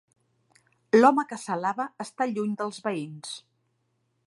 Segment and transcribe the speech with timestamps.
[1.01, 3.39] L'home que s'alaba està lluny de veïns.